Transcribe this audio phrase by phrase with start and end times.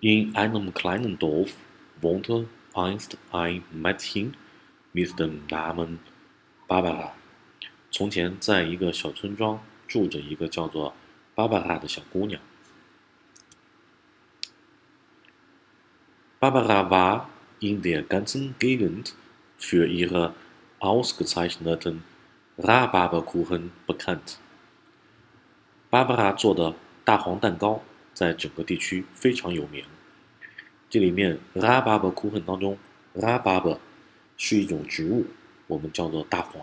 [0.00, 1.54] In einem kleinen Dorf
[2.00, 4.36] wohnte einst ein Mädchen
[4.92, 6.00] mit dem Namen
[6.68, 7.12] Barbara。
[7.90, 10.94] 从前，在一个小村庄住着一个叫做
[11.34, 12.40] 芭芭拉的小姑娘。
[16.40, 17.28] Barbara war
[17.60, 19.14] in der ganzen Gegend
[19.58, 20.34] für ihre
[20.80, 22.02] ausgezeichneten
[22.58, 24.36] Rhabarberkuchen bekannt。
[25.88, 26.74] 芭芭拉做的
[27.04, 27.82] 大黄蛋糕
[28.19, 29.85] 在整个地区非常有名。
[30.89, 32.77] 这里面 Rhabarberkuchen 当中
[33.15, 33.77] ，Rhabarber
[34.35, 35.27] 是一种植物，
[35.67, 36.61] 我们叫做大黄。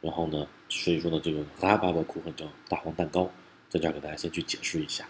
[0.00, 3.30] 然后呢，所以说呢，这个 Rhabarberkuchen 叫大黄蛋糕，
[3.68, 5.06] 在这儿给大家先去解释一下。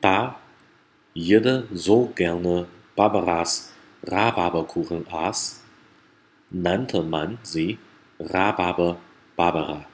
[0.00, 0.34] Da
[1.14, 2.66] jeder so gerne
[2.96, 3.68] Barbaras
[4.02, 5.60] Rhabarberkuchen aß,
[6.52, 7.78] nannte man sie
[8.18, 8.96] Rhabarber
[9.36, 9.91] Barbara。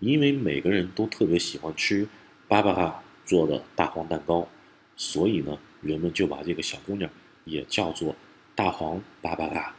[0.00, 2.08] 因为每个人都特别喜欢吃
[2.48, 2.94] Barbara
[3.24, 4.48] 做的大黄蛋糕，
[4.96, 7.10] 所以呢，人们就把这个小姑娘
[7.44, 8.14] 也叫做
[8.54, 9.74] 大黄芭芭拉。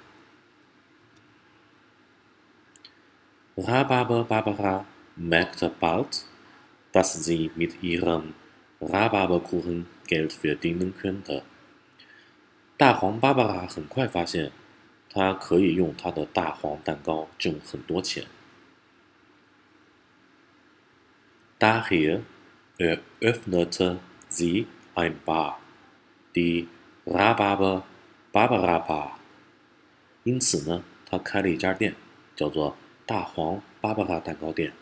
[3.58, 4.84] La Baba Barbara
[5.17, 6.26] merkte bald,
[6.92, 8.34] dass sie mit ihrem
[8.82, 11.44] Rhabarberkuchen Geld verdienen könnte。
[12.78, 14.52] 大黄芭芭拉很快发现，
[15.09, 18.26] 她可以用她的大黄蛋糕挣很多钱。
[21.58, 22.22] Daher
[22.78, 25.59] eröffnete sie ein Bar,
[26.36, 26.67] die
[27.06, 27.84] Rababe
[28.31, 29.11] Barbara Bar。
[30.23, 31.95] 因此呢，她开了一家店，
[32.36, 34.73] 叫做大黄芭芭拉蛋糕店。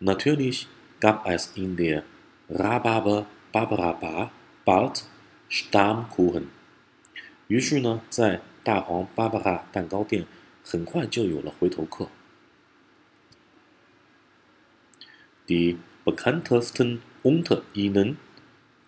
[0.00, 0.64] Natürlich
[1.00, 2.02] gab es in der
[2.48, 4.30] Rababa Barbara Bar
[4.64, 5.02] bald
[5.48, 6.46] Stammkuchen。
[7.46, 10.26] 于是呢，在大黄芭芭拉蛋糕店
[10.64, 12.08] 很快就有了回头客。
[15.47, 18.17] Die bekanntesten unter ihnen,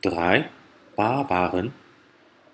[0.01, 0.49] drei
[0.95, 1.73] Barbaren,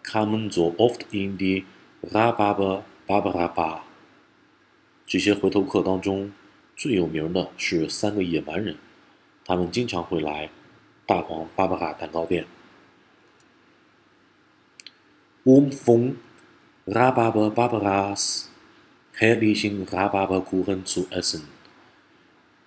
[0.03, 1.66] kamen so oft in die
[2.03, 3.81] Rhabarber Barbara Bar。
[5.08, 6.31] 这些回头客当中，
[6.76, 8.78] 最有名的是三个野蛮人，
[9.44, 10.50] 他们经常会来
[11.06, 12.46] 大黄芭芭拉蛋糕店。
[15.44, 16.16] Um von
[16.88, 18.50] Rhabarber Barbaras
[19.18, 21.42] herrlichen Rhabarberkuchen zu essen。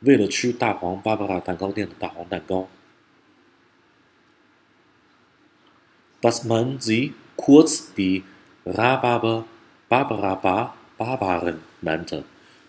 [0.04, 2.68] 为了吃大黄芭芭拉蛋糕店的大黄蛋糕
[6.22, 8.24] Das man sie kurz die
[8.66, 9.44] Rababa
[9.90, 12.24] Barbara Bar Barbaren nannte。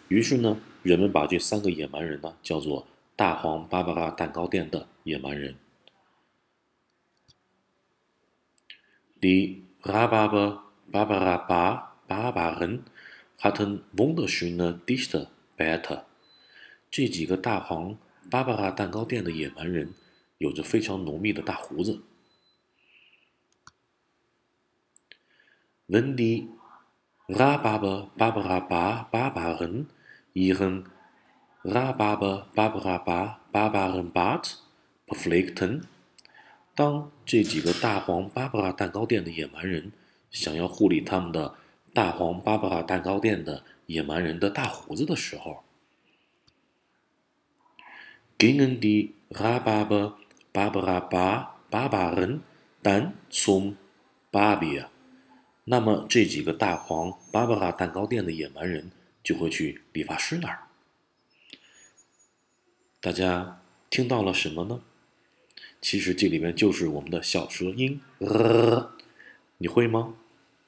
[0.09, 2.87] 于是呢，人们把这三个野蛮人呢叫做
[3.17, 5.57] 大黄芭芭拉蛋糕店的野蛮人。
[9.21, 10.59] Die Rababa
[10.91, 12.81] Barbara Bar Barbaren
[13.39, 16.03] hatten wunderschöne dichte Bärte。
[16.95, 17.99] 这几个大黄
[18.31, 19.93] 芭芭拉蛋糕店的野蛮人
[20.39, 22.05] 有着非常浓密的大胡子。
[25.89, 26.47] Wenn die
[27.27, 29.87] Rhabarber Barbara Bar Barbaren
[30.35, 30.85] ihren
[31.65, 34.53] Rhabarber Barbara Bar Barbaren Bart
[35.09, 35.83] pflegten，
[36.77, 39.91] 当这几个大黄芭芭拉蛋糕店的野蛮人
[40.31, 41.57] 想要护理他们的
[41.93, 45.65] 大黄芭芭拉蛋糕店的野蛮人的大胡子的时候。
[48.39, 50.15] Gingen die Rhabarber
[50.53, 52.41] Barbara Bar Barbaren
[52.83, 53.77] dann zum
[54.31, 54.89] Barbier。
[55.65, 58.91] 那么这几个大黄芭芭拉蛋糕店的野蛮人
[59.23, 60.65] 就会去理发师那儿。
[63.01, 64.83] 大家听到了什么呢？
[65.81, 68.01] 其实这里面就是我们的小舌音，
[69.59, 70.15] 你会吗？